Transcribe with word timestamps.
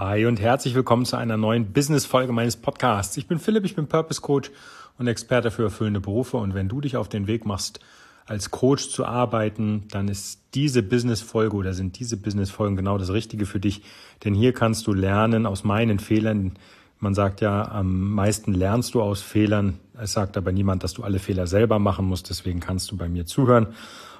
Hi 0.00 0.26
und 0.26 0.38
herzlich 0.38 0.76
willkommen 0.76 1.06
zu 1.06 1.16
einer 1.16 1.36
neuen 1.36 1.72
Business-Folge 1.72 2.30
meines 2.32 2.56
Podcasts. 2.56 3.16
Ich 3.16 3.26
bin 3.26 3.40
Philipp, 3.40 3.64
ich 3.64 3.74
bin 3.74 3.88
Purpose 3.88 4.20
Coach 4.20 4.52
und 4.96 5.08
Experte 5.08 5.50
für 5.50 5.64
erfüllende 5.64 5.98
Berufe. 5.98 6.36
Und 6.36 6.54
wenn 6.54 6.68
du 6.68 6.80
dich 6.80 6.96
auf 6.96 7.08
den 7.08 7.26
Weg 7.26 7.44
machst, 7.44 7.80
als 8.24 8.52
Coach 8.52 8.90
zu 8.90 9.04
arbeiten, 9.04 9.88
dann 9.90 10.06
ist 10.06 10.40
diese 10.54 10.84
Business-Folge 10.84 11.56
oder 11.56 11.72
sind 11.72 11.98
diese 11.98 12.16
Business-Folgen 12.16 12.76
genau 12.76 12.96
das 12.96 13.12
Richtige 13.12 13.44
für 13.44 13.58
dich. 13.58 13.82
Denn 14.22 14.34
hier 14.34 14.52
kannst 14.52 14.86
du 14.86 14.92
lernen 14.92 15.46
aus 15.46 15.64
meinen 15.64 15.98
Fehlern. 15.98 16.52
Man 17.00 17.14
sagt 17.14 17.40
ja, 17.40 17.68
am 17.68 18.12
meisten 18.12 18.54
lernst 18.54 18.94
du 18.94 19.02
aus 19.02 19.20
Fehlern. 19.20 19.80
Es 20.00 20.12
sagt 20.12 20.36
aber 20.36 20.52
niemand, 20.52 20.84
dass 20.84 20.92
du 20.92 21.02
alle 21.02 21.18
Fehler 21.18 21.48
selber 21.48 21.80
machen 21.80 22.06
musst. 22.06 22.30
Deswegen 22.30 22.60
kannst 22.60 22.88
du 22.92 22.96
bei 22.96 23.08
mir 23.08 23.26
zuhören 23.26 23.74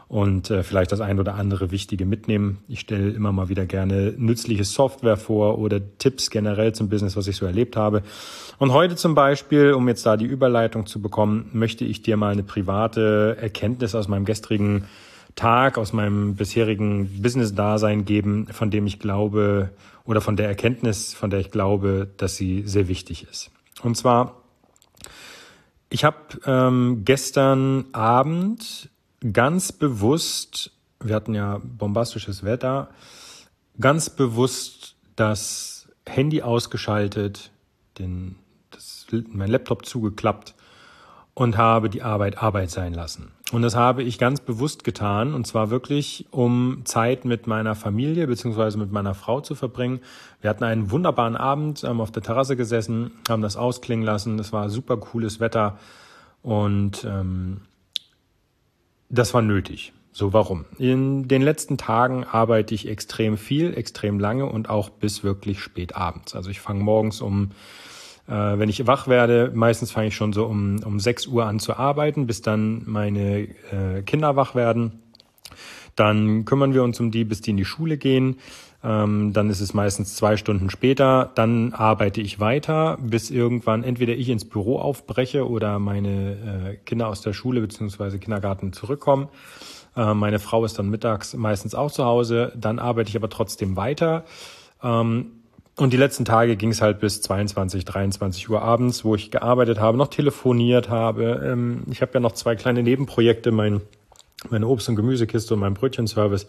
und 0.09 0.50
äh, 0.50 0.62
vielleicht 0.62 0.90
das 0.90 1.00
ein 1.00 1.20
oder 1.20 1.34
andere 1.34 1.70
Wichtige 1.70 2.06
mitnehmen. 2.06 2.59
Ich 2.66 2.80
stelle 2.80 3.11
immer 3.11 3.30
mal 3.30 3.48
wieder 3.50 3.66
gerne 3.66 4.14
nützliche 4.16 4.64
Software 4.64 5.18
vor 5.18 5.59
oder 5.59 5.80
Tipps 5.98 6.30
generell 6.30 6.73
zum 6.73 6.88
Business, 6.88 7.16
was 7.16 7.27
ich 7.28 7.37
so 7.37 7.45
erlebt 7.45 7.77
habe. 7.77 8.02
Und 8.59 8.73
heute 8.73 8.97
zum 8.97 9.14
Beispiel, 9.14 9.74
um 9.74 9.86
jetzt 9.86 10.06
da 10.06 10.16
die 10.16 10.24
Überleitung 10.24 10.86
zu 10.86 11.02
bekommen, 11.02 11.50
möchte 11.52 11.84
ich 11.84 12.02
dir 12.02 12.16
mal 12.16 12.33
eine 12.33 12.42
private 12.42 13.36
Erkenntnis 13.38 13.95
aus 13.95 14.09
meinem 14.09 14.24
gestrigen 14.24 14.84
Tag, 15.36 15.77
aus 15.78 15.92
meinem 15.92 16.34
bisherigen 16.34 17.22
Business-Dasein 17.22 18.05
geben, 18.05 18.48
von 18.50 18.70
dem 18.70 18.86
ich 18.86 18.98
glaube 18.98 19.70
oder 20.05 20.22
von 20.22 20.36
der 20.36 20.48
Erkenntnis, 20.48 21.12
von 21.12 21.28
der 21.28 21.38
ich 21.41 21.50
glaube, 21.50 22.09
dass 22.16 22.34
sie 22.34 22.62
sehr 22.64 22.88
wichtig 22.88 23.27
ist. 23.30 23.50
Und 23.83 23.97
zwar, 23.97 24.42
ich 25.91 26.02
habe 26.02 26.16
ähm, 26.47 27.02
gestern 27.05 27.84
Abend 27.92 28.88
ganz 29.32 29.72
bewusst, 29.72 30.72
wir 31.00 31.14
hatten 31.14 31.34
ja 31.34 31.60
bombastisches 31.62 32.45
Wetter, 32.45 32.88
ganz 33.80 34.10
bewusst 34.10 34.96
das 35.16 35.88
Handy 36.06 36.42
ausgeschaltet, 36.42 37.50
den, 37.98 38.36
das, 38.70 39.06
mein 39.28 39.50
Laptop 39.50 39.84
zugeklappt 39.84 40.55
und 41.34 41.56
habe 41.56 41.88
die 41.88 42.02
Arbeit 42.02 42.42
Arbeit 42.42 42.70
sein 42.70 42.94
lassen. 42.94 43.33
Und 43.52 43.62
das 43.62 43.75
habe 43.75 44.02
ich 44.02 44.19
ganz 44.19 44.41
bewusst 44.41 44.84
getan 44.84 45.32
und 45.34 45.47
zwar 45.47 45.70
wirklich, 45.70 46.27
um 46.30 46.82
Zeit 46.84 47.25
mit 47.25 47.47
meiner 47.47 47.75
Familie 47.75 48.27
beziehungsweise 48.27 48.77
mit 48.77 48.92
meiner 48.92 49.14
Frau 49.14 49.41
zu 49.41 49.55
verbringen. 49.55 50.00
Wir 50.41 50.50
hatten 50.50 50.64
einen 50.64 50.91
wunderbaren 50.91 51.36
Abend, 51.36 51.82
haben 51.82 52.00
auf 52.00 52.10
der 52.10 52.22
Terrasse 52.22 52.56
gesessen, 52.56 53.12
haben 53.28 53.41
das 53.41 53.56
ausklingen 53.56 54.05
lassen. 54.05 54.38
Es 54.38 54.53
war 54.53 54.69
super 54.69 54.98
cooles 54.98 55.41
Wetter 55.41 55.78
und 56.42 57.05
ähm, 57.05 57.62
das 59.09 59.34
war 59.34 59.42
nötig. 59.42 59.92
So, 60.12 60.33
warum? 60.33 60.64
In 60.78 61.28
den 61.28 61.42
letzten 61.42 61.78
Tagen 61.78 62.25
arbeite 62.25 62.75
ich 62.75 62.89
extrem 62.89 63.39
viel, 63.39 63.77
extrem 63.77 64.19
lange 64.19 64.47
und 64.47 64.69
auch 64.69 64.91
bis 64.91 65.23
wirklich 65.23 65.61
spät 65.61 65.95
abends. 65.95 66.34
Also 66.34 66.50
ich 66.50 66.61
fange 66.61 66.83
morgens 66.83 67.20
um, 67.20 67.53
äh, 68.27 68.33
wenn 68.33 68.69
ich 68.69 68.87
wach 68.87 69.06
werde, 69.06 69.53
meistens 69.55 69.92
fange 69.92 70.09
ich 70.09 70.17
schon 70.17 70.33
so 70.33 70.47
um, 70.47 70.83
um 70.84 70.98
6 70.98 71.28
Uhr 71.28 71.47
an 71.47 71.61
zu 71.61 71.77
arbeiten, 71.77 72.27
bis 72.27 72.42
dann 72.42 72.83
meine 72.87 73.48
äh, 73.70 74.03
Kinder 74.05 74.34
wach 74.34 74.55
werden. 74.55 75.03
Dann 75.95 76.45
kümmern 76.45 76.75
wir 76.75 76.83
uns 76.83 76.98
um 77.00 77.11
die, 77.11 77.25
bis 77.25 77.41
die 77.41 77.50
in 77.50 77.56
die 77.56 77.65
Schule 77.65 77.97
gehen. 77.97 78.39
Ähm, 78.84 79.33
dann 79.33 79.51
ist 79.51 79.61
es 79.61 79.75
meistens 79.75 80.15
zwei 80.15 80.37
Stunden 80.37 80.71
später. 80.71 81.33
Dann 81.34 81.73
arbeite 81.73 82.21
ich 82.21 82.39
weiter, 82.39 82.97
bis 83.01 83.31
irgendwann 83.31 83.83
entweder 83.83 84.15
ich 84.15 84.29
ins 84.29 84.45
Büro 84.45 84.79
aufbreche 84.79 85.48
oder 85.48 85.79
meine 85.79 86.77
äh, 86.77 86.77
Kinder 86.84 87.09
aus 87.09 87.21
der 87.21 87.33
Schule 87.33 87.61
beziehungsweise 87.61 88.19
Kindergarten 88.19 88.73
zurückkommen. 88.73 89.29
Äh, 89.97 90.15
meine 90.15 90.39
Frau 90.39 90.65
ist 90.65 90.79
dann 90.79 90.91
mittags 90.91 91.34
meistens 91.34 91.75
auch 91.75 91.91
zu 91.91 92.05
Hause. 92.05 92.53
Dann 92.56 92.79
arbeite 92.79 93.11
ich 93.11 93.17
aber 93.17 93.29
trotzdem 93.29 93.77
weiter. 93.77 94.25
Ähm, 94.83 95.33
und 95.77 95.93
die 95.93 95.97
letzten 95.97 96.25
Tage 96.25 96.56
ging 96.56 96.71
es 96.71 96.83
halt 96.83 97.01
bis 97.01 97.21
22, 97.23 97.84
23 97.84 98.49
Uhr 98.51 98.62
abends, 98.62 99.05
wo 99.05 99.15
ich 99.15 99.31
gearbeitet 99.31 99.79
habe, 99.79 99.97
noch 99.97 100.09
telefoniert 100.09 100.89
habe. 100.89 101.41
Ähm, 101.45 101.83
ich 101.91 102.01
habe 102.01 102.12
ja 102.15 102.21
noch 102.21 102.33
zwei 102.33 102.55
kleine 102.55 102.83
Nebenprojekte, 102.84 103.50
mein, 103.50 103.81
meine 104.50 104.67
Obst- 104.67 104.88
und 104.88 104.97
Gemüsekiste 104.97 105.55
und 105.55 105.61
mein 105.61 105.75
Brötchenservice. 105.75 106.47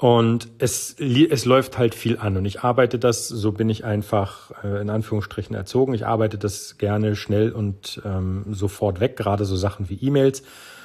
Und 0.00 0.48
es, 0.58 0.96
es 0.98 1.44
läuft 1.44 1.78
halt 1.78 1.94
viel 1.94 2.18
an 2.18 2.36
und 2.36 2.44
ich 2.44 2.62
arbeite 2.62 2.98
das, 2.98 3.28
so 3.28 3.52
bin 3.52 3.70
ich 3.70 3.84
einfach 3.84 4.50
äh, 4.64 4.80
in 4.80 4.90
Anführungsstrichen 4.90 5.54
erzogen. 5.54 5.94
Ich 5.94 6.04
arbeite 6.04 6.36
das 6.36 6.78
gerne 6.78 7.14
schnell 7.14 7.52
und 7.52 8.02
ähm, 8.04 8.44
sofort 8.50 8.98
weg, 8.98 9.16
gerade 9.16 9.44
so 9.44 9.54
Sachen 9.56 9.88
wie 9.88 9.94
E-Mails, 9.94 10.42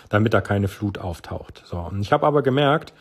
damit 0.10 0.34
da 0.34 0.42
keine 0.42 0.68
Flut 0.68 1.00
auftaucht. 1.00 1.64
So, 1.66 1.78
und 1.78 2.02
ich 2.02 2.12
habe 2.12 2.28
aber 2.28 2.44
gemerkt, 2.44 2.94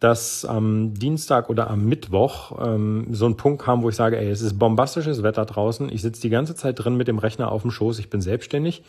dass 0.00 0.44
am 0.44 0.94
Dienstag 0.94 1.48
oder 1.48 1.70
am 1.70 1.84
Mittwoch 1.84 2.58
ähm, 2.60 3.06
so 3.12 3.26
ein 3.26 3.36
Punkt 3.36 3.62
kam, 3.62 3.82
wo 3.82 3.88
ich 3.88 3.94
sage, 3.94 4.18
ey, 4.18 4.30
es 4.30 4.40
ist 4.40 4.58
bombastisches 4.58 5.22
Wetter 5.22 5.44
draußen. 5.44 5.92
Ich 5.92 6.02
sitze 6.02 6.22
die 6.22 6.30
ganze 6.30 6.56
Zeit 6.56 6.82
drin 6.82 6.96
mit 6.96 7.06
dem 7.06 7.18
Rechner 7.18 7.52
auf 7.52 7.62
dem 7.62 7.70
Schoß. 7.70 8.00
Ich 8.00 8.10
bin 8.10 8.20
selbstständig. 8.20 8.82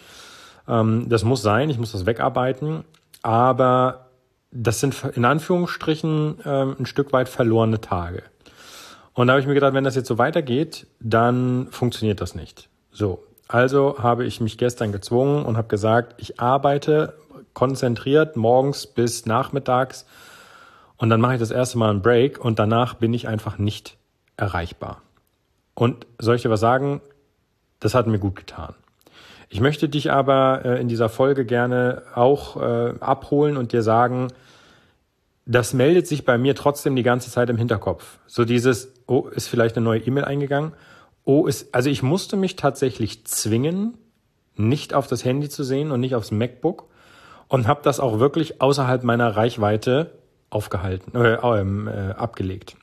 Ähm, 0.67 1.07
das 1.09 1.23
muss 1.23 1.43
sein. 1.43 1.69
Ich 1.69 1.77
muss 1.77 1.91
das 1.91 2.07
wegarbeiten. 2.07 2.83
Aber 3.21 4.07
das 4.53 4.79
sind 4.79 4.95
in 5.15 5.25
Anführungsstrichen 5.25 6.39
ähm, 6.45 6.75
ein 6.79 6.85
Stück 6.85 7.11
weit 7.11 7.27
verlorene 7.27 7.81
Tage. 7.81 8.23
Und 9.13 9.27
da 9.27 9.33
habe 9.33 9.41
ich 9.41 9.47
mir 9.47 9.53
gedacht, 9.53 9.73
wenn 9.73 9.83
das 9.83 9.95
jetzt 9.95 10.07
so 10.07 10.17
weitergeht, 10.17 10.87
dann 10.99 11.67
funktioniert 11.69 12.21
das 12.21 12.35
nicht. 12.35 12.69
So, 12.91 13.23
also 13.47 13.97
habe 13.99 14.25
ich 14.25 14.41
mich 14.41 14.57
gestern 14.57 14.91
gezwungen 14.91 15.45
und 15.45 15.57
habe 15.57 15.67
gesagt, 15.67 16.15
ich 16.17 16.39
arbeite 16.39 17.15
konzentriert 17.53 18.35
morgens 18.35 18.87
bis 18.87 19.25
nachmittags 19.25 20.05
und 20.97 21.09
dann 21.09 21.21
mache 21.21 21.35
ich 21.35 21.39
das 21.39 21.51
erste 21.51 21.77
Mal 21.77 21.89
einen 21.89 22.01
Break 22.01 22.43
und 22.43 22.59
danach 22.59 22.95
bin 22.95 23.13
ich 23.13 23.27
einfach 23.27 23.57
nicht 23.57 23.97
erreichbar. 24.37 25.01
Und 25.75 26.07
soll 26.17 26.35
ich 26.35 26.41
dir 26.41 26.49
was 26.49 26.59
sagen? 26.59 27.01
Das 27.79 27.93
hat 27.93 28.07
mir 28.07 28.19
gut 28.19 28.35
getan. 28.35 28.73
Ich 29.49 29.59
möchte 29.61 29.89
dich 29.89 30.11
aber 30.11 30.61
äh, 30.65 30.81
in 30.81 30.87
dieser 30.87 31.09
Folge 31.09 31.45
gerne 31.45 32.03
auch 32.15 32.61
äh, 32.61 32.93
abholen 32.99 33.57
und 33.57 33.71
dir 33.71 33.81
sagen, 33.81 34.29
das 35.45 35.73
meldet 35.73 36.07
sich 36.07 36.25
bei 36.25 36.37
mir 36.37 36.55
trotzdem 36.55 36.95
die 36.95 37.03
ganze 37.03 37.29
Zeit 37.29 37.49
im 37.49 37.57
Hinterkopf. 37.57 38.19
So 38.27 38.45
dieses, 38.45 38.93
oh, 39.07 39.27
ist 39.27 39.47
vielleicht 39.47 39.75
eine 39.75 39.83
neue 39.83 39.99
E-Mail 39.99 40.25
eingegangen? 40.25 40.73
Oh, 41.25 41.47
ist, 41.47 41.73
also 41.73 41.89
ich 41.89 42.03
musste 42.03 42.35
mich 42.35 42.55
tatsächlich 42.55 43.25
zwingen, 43.25 43.97
nicht 44.55 44.93
auf 44.93 45.07
das 45.07 45.25
Handy 45.25 45.49
zu 45.49 45.63
sehen 45.63 45.91
und 45.91 45.99
nicht 45.99 46.15
aufs 46.15 46.31
MacBook 46.31 46.87
und 47.47 47.67
habe 47.67 47.81
das 47.83 47.99
auch 47.99 48.19
wirklich 48.19 48.61
außerhalb 48.61 49.03
meiner 49.03 49.35
Reichweite 49.35 50.11
aufgehalten, 50.49 51.15
äh, 51.15 51.35
ähm, 51.35 51.87
äh, 51.87 52.11
abgelegt. 52.11 52.75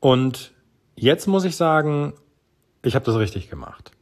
Und 0.00 0.52
jetzt 0.96 1.26
muss 1.26 1.44
ich 1.44 1.56
sagen, 1.56 2.14
ich 2.82 2.94
habe 2.94 3.04
das 3.04 3.16
richtig 3.16 3.48
gemacht. 3.48 3.92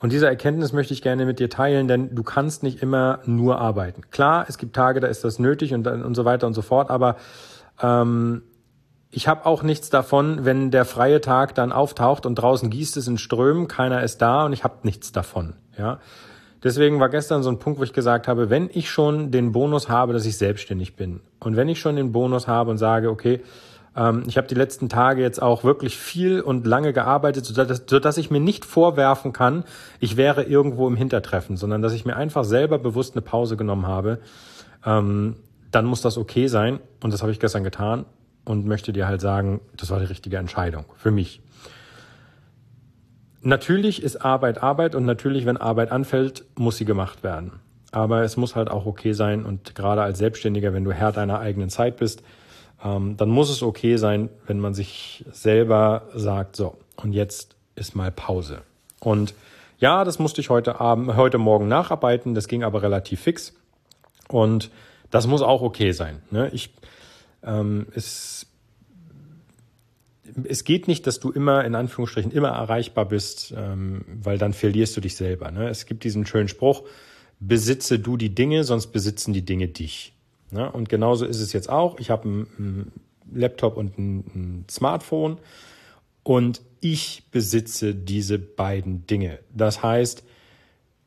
Und 0.00 0.12
diese 0.12 0.26
Erkenntnis 0.26 0.72
möchte 0.72 0.94
ich 0.94 1.02
gerne 1.02 1.26
mit 1.26 1.40
dir 1.40 1.50
teilen, 1.50 1.88
denn 1.88 2.14
du 2.14 2.22
kannst 2.22 2.62
nicht 2.62 2.82
immer 2.82 3.20
nur 3.24 3.58
arbeiten. 3.58 4.02
Klar, 4.10 4.46
es 4.48 4.58
gibt 4.58 4.76
Tage, 4.76 5.00
da 5.00 5.08
ist 5.08 5.24
das 5.24 5.38
nötig 5.38 5.74
und, 5.74 5.86
und 5.86 6.14
so 6.14 6.24
weiter 6.24 6.46
und 6.46 6.54
so 6.54 6.62
fort, 6.62 6.90
aber 6.90 7.16
ähm, 7.82 8.42
ich 9.10 9.26
habe 9.26 9.46
auch 9.46 9.62
nichts 9.62 9.90
davon, 9.90 10.44
wenn 10.44 10.70
der 10.70 10.84
freie 10.84 11.20
Tag 11.20 11.54
dann 11.54 11.72
auftaucht 11.72 12.26
und 12.26 12.36
draußen 12.36 12.70
gießt 12.70 12.96
es 12.96 13.08
in 13.08 13.18
Strömen, 13.18 13.66
keiner 13.66 14.02
ist 14.02 14.18
da 14.18 14.44
und 14.44 14.52
ich 14.52 14.64
habe 14.64 14.74
nichts 14.82 15.12
davon. 15.12 15.54
Ja, 15.76 15.98
Deswegen 16.64 16.98
war 16.98 17.08
gestern 17.08 17.42
so 17.44 17.50
ein 17.50 17.60
Punkt, 17.60 17.78
wo 17.78 17.84
ich 17.84 17.92
gesagt 17.92 18.26
habe, 18.26 18.50
wenn 18.50 18.68
ich 18.72 18.90
schon 18.90 19.30
den 19.30 19.52
Bonus 19.52 19.88
habe, 19.88 20.12
dass 20.12 20.26
ich 20.26 20.36
selbstständig 20.36 20.96
bin 20.96 21.20
und 21.38 21.56
wenn 21.56 21.68
ich 21.68 21.78
schon 21.78 21.94
den 21.94 22.10
Bonus 22.10 22.48
habe 22.48 22.70
und 22.70 22.78
sage, 22.78 23.10
okay, 23.10 23.40
ähm, 23.98 24.22
ich 24.26 24.36
habe 24.36 24.46
die 24.46 24.54
letzten 24.54 24.88
Tage 24.88 25.20
jetzt 25.22 25.42
auch 25.42 25.64
wirklich 25.64 25.98
viel 25.98 26.40
und 26.40 26.66
lange 26.66 26.92
gearbeitet, 26.92 27.44
sodass, 27.44 27.82
sodass 27.86 28.16
ich 28.16 28.30
mir 28.30 28.40
nicht 28.40 28.64
vorwerfen 28.64 29.32
kann, 29.32 29.64
ich 29.98 30.16
wäre 30.16 30.44
irgendwo 30.44 30.86
im 30.86 30.96
Hintertreffen, 30.96 31.56
sondern 31.56 31.82
dass 31.82 31.92
ich 31.92 32.04
mir 32.04 32.16
einfach 32.16 32.44
selber 32.44 32.78
bewusst 32.78 33.14
eine 33.14 33.22
Pause 33.22 33.56
genommen 33.56 33.86
habe. 33.86 34.20
Ähm, 34.86 35.36
dann 35.70 35.84
muss 35.84 36.00
das 36.00 36.16
okay 36.16 36.46
sein. 36.46 36.78
Und 37.02 37.12
das 37.12 37.22
habe 37.22 37.32
ich 37.32 37.40
gestern 37.40 37.64
getan 37.64 38.06
und 38.44 38.66
möchte 38.66 38.92
dir 38.92 39.06
halt 39.06 39.20
sagen, 39.20 39.60
das 39.76 39.90
war 39.90 39.98
die 39.98 40.06
richtige 40.06 40.38
Entscheidung 40.38 40.84
für 40.96 41.10
mich. 41.10 41.42
Natürlich 43.42 44.02
ist 44.02 44.24
Arbeit 44.24 44.62
Arbeit 44.62 44.94
und 44.94 45.04
natürlich, 45.04 45.46
wenn 45.46 45.56
Arbeit 45.56 45.92
anfällt, 45.92 46.44
muss 46.56 46.76
sie 46.76 46.84
gemacht 46.84 47.22
werden. 47.22 47.52
Aber 47.90 48.22
es 48.22 48.36
muss 48.36 48.56
halt 48.56 48.70
auch 48.70 48.86
okay 48.86 49.12
sein 49.12 49.44
und 49.44 49.74
gerade 49.74 50.02
als 50.02 50.18
Selbstständiger, 50.18 50.72
wenn 50.72 50.84
du 50.84 50.92
Herr 50.92 51.12
deiner 51.12 51.40
eigenen 51.40 51.70
Zeit 51.70 51.96
bist, 51.96 52.22
dann 52.82 53.28
muss 53.28 53.50
es 53.50 53.62
okay 53.62 53.96
sein, 53.96 54.28
wenn 54.46 54.60
man 54.60 54.74
sich 54.74 55.24
selber 55.32 56.08
sagt, 56.14 56.56
so, 56.56 56.76
und 56.96 57.12
jetzt 57.12 57.56
ist 57.74 57.96
mal 57.96 58.12
Pause. 58.12 58.62
Und 59.00 59.34
ja, 59.78 60.04
das 60.04 60.18
musste 60.18 60.40
ich 60.40 60.50
heute 60.50 60.80
Abend, 60.80 61.16
heute 61.16 61.38
Morgen 61.38 61.68
nacharbeiten, 61.68 62.34
das 62.34 62.48
ging 62.48 62.64
aber 62.64 62.82
relativ 62.82 63.20
fix. 63.20 63.54
Und 64.28 64.70
das 65.10 65.26
muss 65.26 65.42
auch 65.42 65.62
okay 65.62 65.92
sein. 65.92 66.20
Ne? 66.30 66.50
Ich, 66.52 66.74
ähm, 67.42 67.86
es, 67.94 68.46
es 70.44 70.64
geht 70.64 70.88
nicht, 70.88 71.06
dass 71.06 71.20
du 71.20 71.30
immer, 71.30 71.64
in 71.64 71.74
Anführungsstrichen, 71.74 72.32
immer 72.32 72.48
erreichbar 72.48 73.06
bist, 73.06 73.54
ähm, 73.56 74.04
weil 74.22 74.38
dann 74.38 74.52
verlierst 74.52 74.96
du 74.96 75.00
dich 75.00 75.16
selber. 75.16 75.50
Ne? 75.50 75.68
Es 75.68 75.86
gibt 75.86 76.04
diesen 76.04 76.26
schönen 76.26 76.48
Spruch, 76.48 76.82
besitze 77.40 77.98
du 77.98 78.16
die 78.16 78.34
Dinge, 78.34 78.64
sonst 78.64 78.88
besitzen 78.88 79.32
die 79.32 79.44
Dinge 79.44 79.68
dich. 79.68 80.12
Ja, 80.50 80.66
und 80.66 80.88
genauso 80.88 81.26
ist 81.26 81.40
es 81.40 81.52
jetzt 81.52 81.68
auch. 81.68 81.98
Ich 81.98 82.10
habe 82.10 82.24
einen, 82.24 82.92
Laptop 83.32 83.76
und 83.76 83.98
ein, 83.98 84.18
ein 84.34 84.64
Smartphone 84.70 85.38
Und 86.22 86.62
ich 86.80 87.24
besitze 87.30 87.94
diese 87.94 88.38
beiden 88.38 89.06
Dinge. 89.06 89.38
Das 89.54 89.82
heißt, 89.82 90.24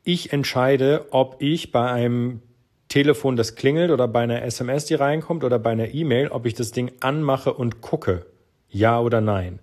ich 0.03 0.33
entscheide, 0.33 1.07
ob 1.11 1.41
ich 1.41 1.71
bei 1.71 1.89
einem 1.91 2.41
Telefon, 2.89 3.38
das 3.38 3.55
klingelt 3.55 3.91
oder 3.91 4.07
bei 4.07 4.21
einer 4.21 4.41
SMS, 4.41 4.85
die 4.85 4.95
reinkommt 4.95 5.44
oder 5.44 5.59
bei 5.59 5.71
einer 5.71 5.94
E-Mail, 5.94 6.27
ob 6.29 6.45
ich 6.45 6.55
das 6.55 6.71
Ding 6.71 6.91
anmache 6.99 7.53
und 7.53 7.81
gucke. 7.81 8.25
Ja 8.69 8.99
oder 8.99 9.21
nein. 9.21 9.59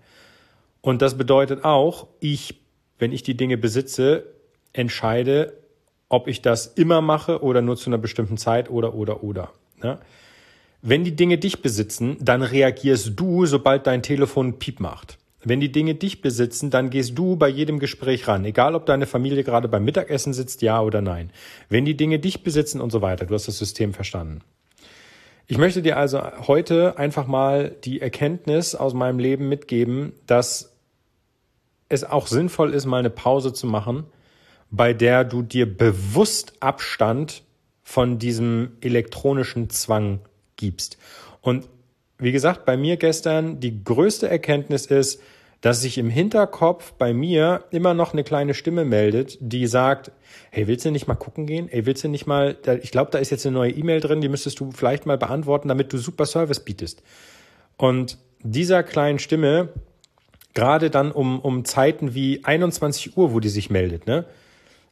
Und 0.81 1.03
das 1.03 1.19
bedeutet 1.19 1.65
auch, 1.65 2.07
ich, 2.21 2.61
wenn 2.99 3.13
ich 3.13 3.23
die 3.23 3.37
Dinge 3.37 3.59
besitze, 3.59 4.25
entscheide, 4.73 5.53
ob 6.09 6.29
ich 6.29 6.41
das 6.41 6.67
immer 6.67 7.03
mache 7.03 7.43
oder 7.43 7.61
nur 7.61 7.77
zu 7.77 7.91
einer 7.91 7.99
bestimmten 7.99 8.39
Zeit 8.39 8.71
oder, 8.71 8.95
oder, 8.95 9.23
oder. 9.23 9.51
Ja? 9.83 9.99
Wenn 10.83 11.05
die 11.05 11.17
Dinge 11.17 11.39
dich 11.39 11.63
besitzen, 11.63 12.17
dann 12.21 12.43
reagierst 12.43 13.13
du, 13.17 13.47
sobald 13.47 13.87
dein 13.87 14.03
Telefon 14.03 14.59
Piep 14.59 14.81
macht. 14.81 15.19
Wenn 15.45 15.61
die 15.61 15.73
Dinge 15.73 15.95
dich 15.95 16.21
besitzen, 16.21 16.71
dann 16.71 16.91
gehst 16.91 17.17
du 17.17 17.37
bei 17.37 17.49
jedem 17.49 17.79
Gespräch 17.79 18.27
ran, 18.27 18.45
egal 18.45 18.75
ob 18.75 18.87
deine 18.87 19.07
Familie 19.07 19.45
gerade 19.45 19.69
beim 19.69 19.85
Mittagessen 19.85 20.33
sitzt, 20.33 20.63
ja 20.63 20.81
oder 20.81 21.01
nein. 21.01 21.31
Wenn 21.69 21.85
die 21.85 21.97
Dinge 21.97 22.19
dich 22.19 22.43
besitzen 22.43 22.81
und 22.81 22.91
so 22.91 23.03
weiter, 23.03 23.27
du 23.27 23.35
hast 23.35 23.49
das 23.49 23.59
System 23.59 23.95
verstanden. 23.95 24.41
Ich 25.47 25.57
möchte 25.57 25.81
dir 25.81 25.97
also 25.97 26.21
heute 26.47 26.99
einfach 26.99 27.27
mal 27.27 27.75
die 27.85 28.01
Erkenntnis 28.01 28.75
aus 28.75 28.95
meinem 28.95 29.19
Leben 29.19 29.49
mitgeben, 29.49 30.13
dass 30.27 30.77
es 31.89 32.05
auch 32.05 32.27
sinnvoll 32.27 32.75
ist, 32.75 32.85
mal 32.85 32.99
eine 32.99 33.11
Pause 33.11 33.53
zu 33.53 33.67
machen, 33.67 34.05
bei 34.71 34.93
der 34.93 35.25
du 35.25 35.43
dir 35.43 35.67
bewusst 35.67 36.55
Abstand 36.61 37.43
von 37.89 38.19
diesem 38.19 38.73
elektronischen 38.83 39.71
Zwang 39.71 40.21
gibst. 40.57 40.99
Und 41.41 41.71
wie 42.19 42.33
gesagt, 42.33 42.67
bei 42.67 42.77
mir 42.77 42.99
gestern 42.99 43.61
die 43.61 43.83
größte 43.83 44.29
Erkenntnis 44.29 44.85
ist, 44.85 45.23
dass 45.63 45.81
sich 45.81 45.97
im 45.97 46.11
Hinterkopf 46.11 46.93
bei 46.93 47.15
mir 47.15 47.65
immer 47.71 47.95
noch 47.95 48.13
eine 48.13 48.25
kleine 48.25 48.53
Stimme 48.53 48.85
meldet, 48.85 49.39
die 49.41 49.67
sagt, 49.67 50.13
hey, 50.51 50.67
willst 50.67 50.85
du 50.85 50.91
nicht 50.91 51.07
mal 51.07 51.15
gucken 51.15 51.47
gehen? 51.47 51.69
Hey, 51.71 51.87
willst 51.87 52.05
du 52.05 52.09
nicht 52.09 52.27
mal, 52.27 52.59
ich 52.83 52.91
glaube, 52.91 53.11
da 53.11 53.17
ist 53.17 53.31
jetzt 53.31 53.47
eine 53.47 53.55
neue 53.55 53.71
E-Mail 53.71 54.01
drin, 54.01 54.21
die 54.21 54.29
müsstest 54.29 54.61
du 54.61 54.71
vielleicht 54.71 55.07
mal 55.07 55.17
beantworten, 55.17 55.69
damit 55.69 55.91
du 55.91 55.97
super 55.97 56.27
Service 56.27 56.61
bietest. 56.61 57.03
Und 57.79 58.19
dieser 58.43 58.83
kleinen 58.83 59.19
Stimme, 59.19 59.71
gerade 60.53 60.91
dann 60.91 61.11
um, 61.11 61.41
um 61.41 61.65
Zeiten 61.65 62.15
wie 62.15 62.45
21 62.45 63.17
Uhr, 63.17 63.33
wo 63.33 63.41
die 63.41 63.49
sich 63.49 63.71
meldet, 63.71 64.07
ne? 64.07 64.27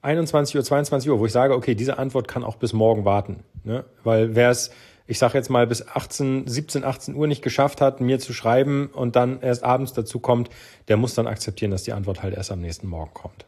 21 0.06 0.56
Uhr, 0.56 0.64
22 0.64 1.10
Uhr, 1.10 1.18
wo 1.18 1.26
ich 1.26 1.32
sage, 1.32 1.54
okay, 1.54 1.74
diese 1.74 1.98
Antwort 1.98 2.28
kann 2.28 2.44
auch 2.44 2.56
bis 2.56 2.72
morgen 2.72 3.04
warten. 3.04 3.44
Ne? 3.64 3.84
Weil 4.02 4.34
wer 4.34 4.50
es 4.50 4.70
ich 5.06 5.18
sage 5.18 5.38
jetzt 5.38 5.50
mal, 5.50 5.66
bis 5.66 5.86
18, 5.86 6.46
17, 6.46 6.84
18 6.84 7.14
Uhr 7.14 7.26
nicht 7.26 7.42
geschafft 7.42 7.80
hat, 7.80 8.00
mir 8.00 8.18
zu 8.18 8.32
schreiben 8.32 8.88
und 8.92 9.16
dann 9.16 9.40
erst 9.40 9.62
abends 9.62 9.92
dazu 9.92 10.18
kommt, 10.18 10.50
der 10.88 10.96
muss 10.96 11.14
dann 11.14 11.26
akzeptieren, 11.26 11.70
dass 11.70 11.84
die 11.84 11.92
Antwort 11.92 12.22
halt 12.22 12.34
erst 12.34 12.50
am 12.50 12.60
nächsten 12.60 12.88
Morgen 12.88 13.14
kommt. 13.14 13.46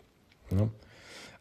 Ja. 0.51 0.69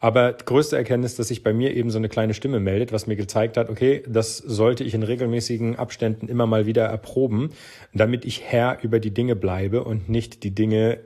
Aber 0.00 0.32
größte 0.32 0.76
Erkenntnis, 0.76 1.16
dass 1.16 1.28
sich 1.28 1.42
bei 1.42 1.52
mir 1.52 1.74
eben 1.74 1.90
so 1.90 1.98
eine 1.98 2.08
kleine 2.08 2.34
Stimme 2.34 2.60
meldet, 2.60 2.92
was 2.92 3.08
mir 3.08 3.16
gezeigt 3.16 3.56
hat, 3.56 3.68
okay, 3.68 4.02
das 4.06 4.38
sollte 4.38 4.84
ich 4.84 4.94
in 4.94 5.02
regelmäßigen 5.02 5.76
Abständen 5.76 6.28
immer 6.28 6.46
mal 6.46 6.66
wieder 6.66 6.84
erproben, 6.84 7.50
damit 7.92 8.24
ich 8.24 8.42
Herr 8.42 8.78
über 8.82 9.00
die 9.00 9.12
Dinge 9.12 9.34
bleibe 9.34 9.82
und 9.82 10.08
nicht 10.08 10.44
die 10.44 10.54
Dinge 10.54 11.00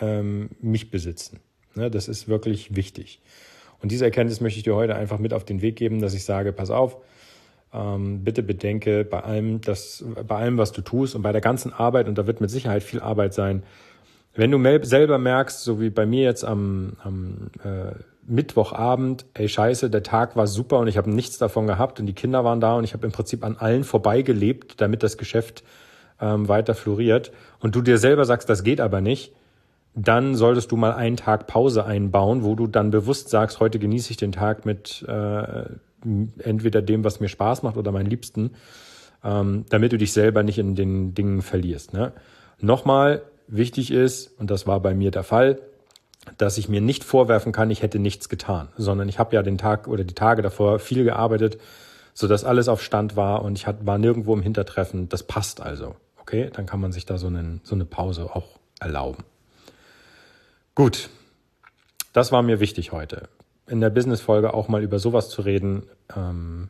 ähm, 0.00 0.50
mich 0.60 0.90
besitzen. 0.90 1.40
Ja, 1.74 1.88
das 1.88 2.08
ist 2.08 2.28
wirklich 2.28 2.76
wichtig. 2.76 3.20
Und 3.82 3.92
diese 3.92 4.04
Erkenntnis 4.04 4.40
möchte 4.40 4.58
ich 4.58 4.64
dir 4.64 4.74
heute 4.74 4.94
einfach 4.94 5.18
mit 5.18 5.32
auf 5.32 5.44
den 5.44 5.62
Weg 5.62 5.76
geben, 5.76 6.00
dass 6.00 6.14
ich 6.14 6.24
sage, 6.24 6.52
pass 6.52 6.70
auf, 6.70 6.96
ähm, 7.72 8.24
bitte 8.24 8.42
bedenke 8.42 9.04
bei 9.04 9.20
allem, 9.20 9.60
das, 9.60 10.04
bei 10.26 10.36
allem, 10.36 10.58
was 10.58 10.72
du 10.72 10.80
tust 10.80 11.14
und 11.14 11.22
bei 11.22 11.32
der 11.32 11.40
ganzen 11.40 11.72
Arbeit, 11.72 12.08
und 12.08 12.16
da 12.16 12.26
wird 12.26 12.40
mit 12.40 12.50
Sicherheit 12.50 12.82
viel 12.82 13.00
Arbeit 13.00 13.34
sein, 13.34 13.62
wenn 14.34 14.50
du 14.50 14.84
selber 14.84 15.18
merkst, 15.18 15.62
so 15.62 15.80
wie 15.80 15.88
bei 15.88 16.04
mir 16.04 16.24
jetzt 16.24 16.44
am, 16.44 16.92
am 17.02 17.50
äh, 17.64 17.92
Mittwochabend, 18.26 19.24
ey 19.34 19.48
scheiße, 19.48 19.88
der 19.88 20.02
Tag 20.02 20.36
war 20.36 20.46
super 20.46 20.78
und 20.78 20.88
ich 20.88 20.98
habe 20.98 21.10
nichts 21.10 21.38
davon 21.38 21.66
gehabt 21.66 22.00
und 22.00 22.06
die 22.06 22.12
Kinder 22.12 22.44
waren 22.44 22.60
da 22.60 22.76
und 22.76 22.84
ich 22.84 22.92
habe 22.92 23.06
im 23.06 23.12
Prinzip 23.12 23.44
an 23.44 23.56
allen 23.56 23.84
vorbeigelebt, 23.84 24.80
damit 24.80 25.02
das 25.02 25.16
Geschäft 25.16 25.64
ähm, 26.20 26.48
weiter 26.48 26.74
floriert. 26.74 27.32
Und 27.60 27.74
du 27.74 27.82
dir 27.82 27.98
selber 27.98 28.24
sagst, 28.24 28.48
das 28.50 28.62
geht 28.62 28.80
aber 28.80 29.00
nicht, 29.00 29.32
dann 29.96 30.34
solltest 30.34 30.70
du 30.70 30.76
mal 30.76 30.92
einen 30.92 31.16
Tag 31.16 31.46
Pause 31.46 31.86
einbauen, 31.86 32.44
wo 32.44 32.54
du 32.54 32.66
dann 32.66 32.90
bewusst 32.90 33.30
sagst, 33.30 33.60
heute 33.60 33.78
genieße 33.78 34.10
ich 34.10 34.18
den 34.18 34.30
Tag 34.30 34.66
mit 34.66 35.04
äh, 35.08 35.64
entweder 36.38 36.82
dem, 36.82 37.02
was 37.02 37.18
mir 37.18 37.28
Spaß 37.28 37.62
macht 37.62 37.78
oder 37.78 37.92
meinen 37.92 38.10
Liebsten, 38.10 38.52
ähm, 39.24 39.64
damit 39.70 39.92
du 39.92 39.98
dich 39.98 40.12
selber 40.12 40.42
nicht 40.42 40.58
in 40.58 40.74
den 40.74 41.14
Dingen 41.14 41.40
verlierst. 41.40 41.94
Ne? 41.94 42.12
Nochmal 42.60 43.22
wichtig 43.48 43.90
ist, 43.90 44.38
und 44.38 44.50
das 44.50 44.66
war 44.66 44.80
bei 44.80 44.94
mir 44.94 45.10
der 45.10 45.24
Fall, 45.24 45.60
dass 46.36 46.58
ich 46.58 46.68
mir 46.68 46.82
nicht 46.82 47.02
vorwerfen 47.02 47.52
kann, 47.52 47.70
ich 47.70 47.82
hätte 47.82 47.98
nichts 47.98 48.28
getan, 48.28 48.68
sondern 48.76 49.08
ich 49.08 49.18
habe 49.18 49.34
ja 49.34 49.42
den 49.42 49.56
Tag 49.56 49.88
oder 49.88 50.04
die 50.04 50.14
Tage 50.14 50.42
davor 50.42 50.78
viel 50.78 51.04
gearbeitet, 51.04 51.58
so 52.12 52.28
dass 52.28 52.44
alles 52.44 52.68
auf 52.68 52.82
Stand 52.82 53.16
war 53.16 53.42
und 53.42 53.56
ich 53.56 53.66
war 53.80 53.96
nirgendwo 53.96 54.34
im 54.34 54.42
Hintertreffen. 54.42 55.08
Das 55.08 55.22
passt 55.22 55.62
also. 55.62 55.96
Okay, 56.18 56.50
dann 56.52 56.66
kann 56.66 56.80
man 56.80 56.92
sich 56.92 57.06
da 57.06 57.16
so, 57.16 57.28
einen, 57.28 57.60
so 57.62 57.74
eine 57.74 57.84
Pause 57.84 58.28
auch 58.34 58.58
erlauben. 58.80 59.24
Gut, 60.76 61.08
das 62.12 62.32
war 62.32 62.42
mir 62.42 62.60
wichtig 62.60 62.92
heute 62.92 63.30
in 63.66 63.80
der 63.80 63.88
Business-Folge 63.88 64.52
auch 64.52 64.68
mal 64.68 64.82
über 64.82 64.98
sowas 64.98 65.30
zu 65.30 65.40
reden. 65.40 65.84
Ähm, 66.14 66.68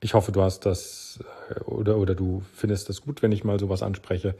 ich 0.00 0.14
hoffe, 0.14 0.32
du 0.32 0.42
hast 0.42 0.66
das 0.66 1.20
äh, 1.48 1.60
oder, 1.60 1.96
oder 1.98 2.16
du 2.16 2.42
findest 2.52 2.88
das 2.88 3.02
gut, 3.02 3.22
wenn 3.22 3.30
ich 3.30 3.44
mal 3.44 3.60
sowas 3.60 3.84
anspreche. 3.84 4.34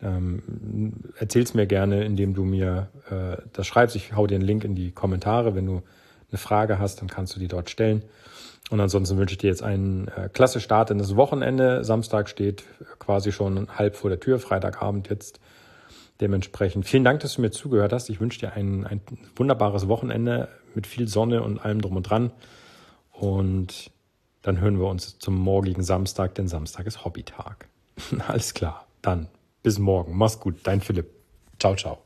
Ähm, 0.00 0.92
erzähl's 1.18 1.54
mir 1.54 1.66
gerne, 1.66 2.04
indem 2.04 2.34
du 2.34 2.44
mir 2.44 2.88
äh, 3.10 3.42
das 3.52 3.66
schreibst. 3.66 3.96
Ich 3.96 4.14
hau 4.14 4.28
dir 4.28 4.36
einen 4.36 4.44
Link 4.44 4.62
in 4.62 4.76
die 4.76 4.92
Kommentare. 4.92 5.56
Wenn 5.56 5.66
du 5.66 5.82
eine 6.30 6.38
Frage 6.38 6.78
hast, 6.78 7.00
dann 7.00 7.08
kannst 7.08 7.34
du 7.34 7.40
die 7.40 7.48
dort 7.48 7.68
stellen. 7.68 8.04
Und 8.70 8.78
ansonsten 8.78 9.18
wünsche 9.18 9.32
ich 9.32 9.38
dir 9.38 9.50
jetzt 9.50 9.64
einen 9.64 10.06
äh, 10.06 10.28
klasse 10.32 10.60
Start 10.60 10.92
in 10.92 10.98
das 10.98 11.16
Wochenende. 11.16 11.82
Samstag 11.82 12.28
steht 12.28 12.62
quasi 13.00 13.32
schon 13.32 13.76
halb 13.76 13.96
vor 13.96 14.08
der 14.08 14.20
Tür, 14.20 14.38
Freitagabend 14.38 15.10
jetzt. 15.10 15.40
Dementsprechend 16.20 16.86
vielen 16.86 17.04
Dank, 17.04 17.20
dass 17.20 17.34
du 17.34 17.42
mir 17.42 17.50
zugehört 17.50 17.92
hast. 17.92 18.08
Ich 18.08 18.20
wünsche 18.20 18.40
dir 18.40 18.54
ein, 18.54 18.86
ein 18.86 19.00
wunderbares 19.34 19.86
Wochenende 19.88 20.48
mit 20.74 20.86
viel 20.86 21.08
Sonne 21.08 21.42
und 21.42 21.58
allem 21.58 21.80
drum 21.82 21.96
und 21.96 22.04
dran. 22.04 22.30
Und 23.12 23.90
dann 24.42 24.60
hören 24.60 24.78
wir 24.78 24.86
uns 24.86 25.18
zum 25.18 25.36
morgigen 25.36 25.82
Samstag, 25.82 26.34
denn 26.34 26.48
Samstag 26.48 26.86
ist 26.86 27.04
Hobbytag. 27.04 27.68
Alles 28.28 28.54
klar. 28.54 28.86
Dann 29.02 29.28
bis 29.62 29.78
morgen. 29.78 30.16
Mach's 30.16 30.40
gut. 30.40 30.60
Dein 30.62 30.80
Philipp. 30.80 31.10
Ciao, 31.58 31.74
ciao. 31.74 32.05